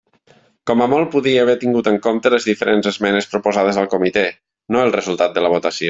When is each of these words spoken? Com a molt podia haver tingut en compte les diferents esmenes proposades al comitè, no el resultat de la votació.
Com 0.69 0.79
a 0.85 0.87
molt 0.93 1.11
podia 1.15 1.43
haver 1.45 1.55
tingut 1.65 1.89
en 1.91 1.99
compte 2.07 2.33
les 2.35 2.49
diferents 2.53 2.91
esmenes 2.93 3.31
proposades 3.35 3.81
al 3.83 3.91
comitè, 3.93 4.25
no 4.77 4.83
el 4.87 4.95
resultat 4.99 5.37
de 5.39 5.47
la 5.49 5.55
votació. 5.59 5.79